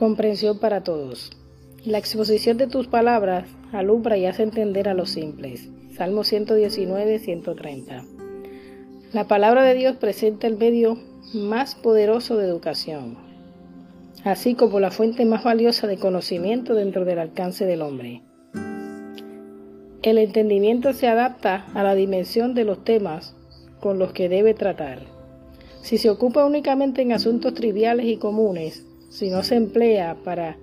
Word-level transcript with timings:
Comprensión 0.00 0.58
para 0.58 0.82
todos. 0.82 1.30
La 1.84 1.98
exposición 1.98 2.56
de 2.56 2.66
tus 2.66 2.86
palabras 2.86 3.46
alumbra 3.70 4.16
y 4.16 4.24
hace 4.24 4.42
entender 4.42 4.88
a 4.88 4.94
los 4.94 5.10
simples. 5.10 5.68
Salmo 5.94 6.24
119, 6.24 7.18
130. 7.18 8.04
La 9.12 9.28
palabra 9.28 9.62
de 9.62 9.74
Dios 9.74 9.96
presenta 9.96 10.46
el 10.46 10.56
medio 10.56 10.96
más 11.34 11.74
poderoso 11.74 12.38
de 12.38 12.46
educación, 12.46 13.18
así 14.24 14.54
como 14.54 14.80
la 14.80 14.90
fuente 14.90 15.26
más 15.26 15.44
valiosa 15.44 15.86
de 15.86 15.98
conocimiento 15.98 16.74
dentro 16.74 17.04
del 17.04 17.18
alcance 17.18 17.66
del 17.66 17.82
hombre. 17.82 18.22
El 20.00 20.16
entendimiento 20.16 20.94
se 20.94 21.08
adapta 21.08 21.66
a 21.74 21.82
la 21.82 21.94
dimensión 21.94 22.54
de 22.54 22.64
los 22.64 22.84
temas 22.84 23.36
con 23.80 23.98
los 23.98 24.14
que 24.14 24.30
debe 24.30 24.54
tratar. 24.54 25.00
Si 25.82 25.98
se 25.98 26.08
ocupa 26.08 26.46
únicamente 26.46 27.02
en 27.02 27.12
asuntos 27.12 27.52
triviales 27.52 28.06
y 28.06 28.16
comunes, 28.16 28.86
si 29.10 29.28
no 29.28 29.42
se 29.42 29.56
emplea 29.56 30.16
para 30.24 30.56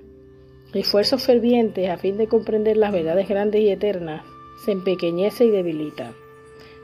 esfuerzos 0.73 1.23
fervientes 1.23 1.89
a 1.89 1.97
fin 1.97 2.17
de 2.17 2.27
comprender 2.27 2.77
las 2.77 2.93
verdades 2.93 3.27
grandes 3.27 3.61
y 3.61 3.69
eternas, 3.69 4.23
se 4.63 4.71
empequeñece 4.71 5.45
y 5.45 5.51
debilita. 5.51 6.13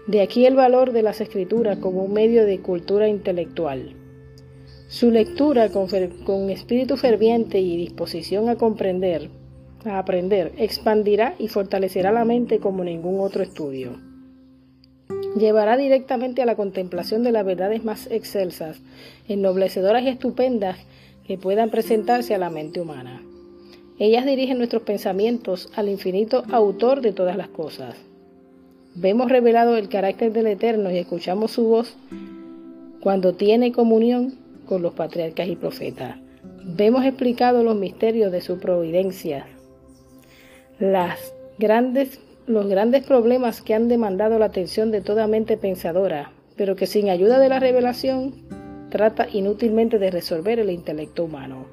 De 0.05 0.21
aquí 0.21 0.45
el 0.45 0.55
valor 0.55 0.91
de 0.91 1.03
las 1.03 1.21
escrituras 1.21 1.79
como 1.79 2.03
un 2.03 2.13
medio 2.13 2.45
de 2.45 2.59
cultura 2.59 3.07
intelectual. 3.07 3.95
Su 4.89 5.09
lectura 5.09 5.69
con, 5.69 5.87
con, 6.25 6.49
espíritu 6.49 6.97
ferviente 6.97 7.59
y 7.59 7.77
disposición 7.77 8.49
a 8.49 8.57
comprender, 8.57 9.29
a 9.85 9.99
aprender, 9.99 10.51
expandirá 10.57 11.33
y 11.39 11.47
fortalecerá 11.47 12.11
la 12.11 12.25
mente 12.25 12.59
como 12.59 12.83
ningún 12.83 13.21
otro 13.21 13.41
estudio. 13.41 14.01
Llevará 15.37 15.77
directamente 15.77 16.41
a 16.41 16.45
la 16.45 16.55
contemplación 16.55 17.23
de 17.23 17.31
las 17.31 17.45
verdades 17.45 17.83
más 17.85 18.11
excelsas, 18.11 18.81
ennoblecedoras 19.29 20.03
y 20.03 20.09
estupendas 20.09 20.77
que 21.25 21.37
puedan 21.37 21.69
presentarse 21.69 22.35
a 22.35 22.37
la 22.37 22.49
mente 22.49 22.81
humana. 22.81 23.21
Ellas 23.99 24.25
dirigen 24.25 24.57
nuestros 24.57 24.83
pensamientos 24.83 25.69
al 25.75 25.87
infinito 25.87 26.43
autor 26.51 27.01
de 27.01 27.13
todas 27.13 27.37
las 27.37 27.47
cosas. 27.47 27.95
Vemos 28.95 29.29
revelado 29.29 29.77
el 29.77 29.89
carácter 29.89 30.33
del 30.33 30.47
Eterno 30.47 30.91
y 30.91 30.97
escuchamos 30.97 31.51
su 31.51 31.63
voz 31.65 31.95
cuando 33.01 33.33
tiene 33.33 33.71
comunión 33.71 34.35
con 34.65 34.81
los 34.81 34.93
patriarcas 34.93 35.47
y 35.47 35.55
profetas. 35.55 36.17
Vemos 36.63 37.05
explicado 37.05 37.63
los 37.63 37.75
misterios 37.75 38.31
de 38.31 38.41
su 38.41 38.59
providencia, 38.59 39.45
las 40.79 41.33
grandes, 41.57 42.19
los 42.47 42.67
grandes 42.67 43.03
problemas 43.05 43.61
que 43.61 43.73
han 43.73 43.87
demandado 43.87 44.39
la 44.39 44.45
atención 44.45 44.91
de 44.91 45.01
toda 45.01 45.27
mente 45.27 45.57
pensadora, 45.57 46.31
pero 46.55 46.75
que 46.75 46.87
sin 46.87 47.09
ayuda 47.09 47.39
de 47.39 47.49
la 47.49 47.59
revelación 47.59 48.33
trata 48.93 49.27
inútilmente 49.27 49.97
de 49.97 50.11
resolver 50.11 50.59
el 50.59 50.69
intelecto 50.69 51.23
humano. 51.23 51.65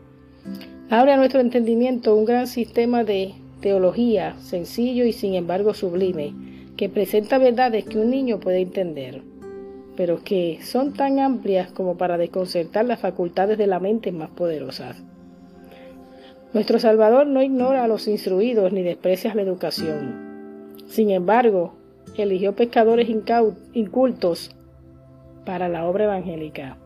Abre 0.89 1.13
a 1.13 1.19
nuestro 1.19 1.41
entendimiento 1.41 2.17
un 2.17 2.25
gran 2.25 2.47
sistema 2.47 3.05
de 3.05 3.35
teología 3.61 4.37
sencillo 4.41 5.05
y 5.05 5.13
sin 5.13 5.35
embargo 5.35 5.75
sublime, 5.75 6.33
que 6.79 6.89
presenta 6.89 7.37
verdades 7.37 7.85
que 7.85 7.99
un 7.99 8.09
niño 8.09 8.41
puede 8.41 8.63
entender, 8.63 9.21
pero 9.99 10.25
que 10.25 10.61
son 10.63 10.95
tan 10.95 11.19
amplias 11.19 11.71
como 11.71 11.99
para 11.99 12.17
desconcertar 12.17 12.87
las 12.87 13.01
facultades 13.01 13.59
de 13.59 13.67
la 13.67 13.81
mente 13.81 14.13
más 14.13 14.31
poderosas. 14.31 14.97
Nuestro 16.55 16.79
Salvador 16.79 17.27
no 17.27 17.43
ignora 17.43 17.85
a 17.85 17.89
los 17.89 18.09
instruidos 18.09 18.73
ni 18.73 18.83
desprecia 18.83 19.35
la 19.35 19.43
educación. 19.43 20.71
Sin 20.87 21.11
embargo, 21.11 21.75
eligió 22.17 22.55
pescadores 22.55 23.11
incultos 23.75 24.57
para 25.45 25.69
la 25.69 25.85
obra 25.85 26.05
evangélica 26.05 26.79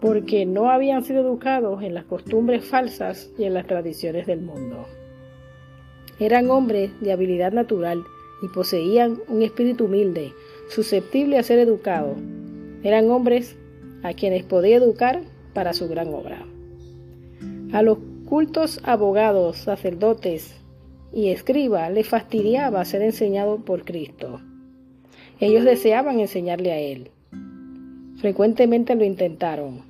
porque 0.00 0.46
no 0.46 0.70
habían 0.70 1.04
sido 1.04 1.20
educados 1.20 1.82
en 1.82 1.94
las 1.94 2.04
costumbres 2.04 2.64
falsas 2.64 3.30
y 3.36 3.44
en 3.44 3.54
las 3.54 3.66
tradiciones 3.66 4.26
del 4.26 4.40
mundo. 4.40 4.86
Eran 6.20 6.50
hombres 6.50 6.90
de 7.00 7.12
habilidad 7.12 7.52
natural 7.52 8.02
y 8.42 8.48
poseían 8.48 9.18
un 9.28 9.42
espíritu 9.42 9.86
humilde, 9.86 10.32
susceptible 10.68 11.38
a 11.38 11.42
ser 11.42 11.58
educado. 11.58 12.14
Eran 12.82 13.10
hombres 13.10 13.56
a 14.02 14.12
quienes 14.14 14.44
podía 14.44 14.76
educar 14.76 15.22
para 15.52 15.72
su 15.72 15.88
gran 15.88 16.14
obra. 16.14 16.46
A 17.72 17.82
los 17.82 17.98
cultos 18.24 18.80
abogados, 18.84 19.58
sacerdotes 19.58 20.54
y 21.12 21.30
escribas 21.30 21.90
les 21.90 22.06
fastidiaba 22.06 22.84
ser 22.84 23.02
enseñado 23.02 23.58
por 23.64 23.84
Cristo. 23.84 24.40
Ellos 25.40 25.64
deseaban 25.64 26.20
enseñarle 26.20 26.72
a 26.72 26.78
Él. 26.78 27.10
Frecuentemente 28.18 28.96
lo 28.96 29.04
intentaron, 29.04 29.82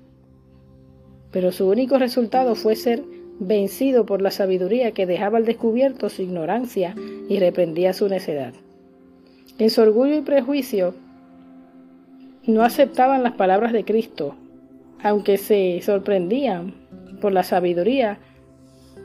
pero 1.32 1.50
su 1.50 1.66
único 1.66 1.98
resultado 1.98 2.54
fue 2.54 2.76
ser 2.76 3.02
vencido 3.40 4.04
por 4.04 4.20
la 4.20 4.30
sabiduría 4.30 4.92
que 4.92 5.06
dejaba 5.06 5.38
al 5.38 5.46
descubierto 5.46 6.10
su 6.10 6.22
ignorancia 6.22 6.94
y 7.28 7.38
reprendía 7.38 7.94
su 7.94 8.06
necedad. 8.08 8.52
En 9.58 9.70
su 9.70 9.80
orgullo 9.80 10.16
y 10.16 10.20
prejuicio 10.20 10.94
no 12.46 12.62
aceptaban 12.62 13.22
las 13.22 13.32
palabras 13.32 13.72
de 13.72 13.84
Cristo, 13.84 14.34
aunque 15.02 15.38
se 15.38 15.80
sorprendían 15.82 16.74
por 17.22 17.32
la 17.32 17.42
sabiduría 17.42 18.18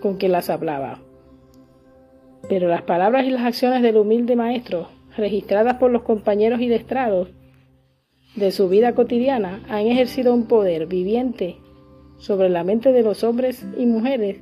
con 0.01 0.17
que 0.17 0.27
las 0.27 0.49
hablaba. 0.49 0.99
Pero 2.49 2.67
las 2.67 2.81
palabras 2.81 3.25
y 3.25 3.29
las 3.29 3.43
acciones 3.43 3.81
del 3.83 3.95
humilde 3.95 4.35
maestro, 4.35 4.89
registradas 5.15 5.77
por 5.77 5.91
los 5.91 6.03
compañeros 6.03 6.59
y 6.59 6.67
de 8.35 8.51
su 8.51 8.69
vida 8.69 8.93
cotidiana, 8.93 9.63
han 9.69 9.87
ejercido 9.87 10.33
un 10.33 10.45
poder 10.45 10.87
viviente 10.87 11.57
sobre 12.17 12.49
la 12.49 12.63
mente 12.63 12.91
de 12.91 13.03
los 13.03 13.23
hombres 13.23 13.65
y 13.77 13.85
mujeres 13.85 14.37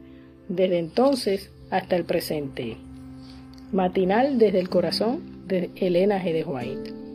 desde 0.48 0.80
entonces 0.80 1.52
hasta 1.70 1.96
el 1.96 2.06
presente. 2.06 2.78
Matinal 3.72 4.38
desde 4.38 4.60
el 4.60 4.70
corazón 4.70 5.48
de 5.48 5.70
Elena 5.76 6.22
G. 6.24 7.11